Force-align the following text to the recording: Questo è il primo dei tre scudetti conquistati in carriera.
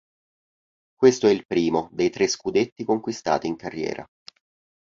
Questo 0.95 1.27
è 1.27 1.29
il 1.29 1.45
primo 1.45 1.87
dei 1.91 2.09
tre 2.09 2.25
scudetti 2.27 2.83
conquistati 2.83 3.45
in 3.45 3.55
carriera. 3.55 4.03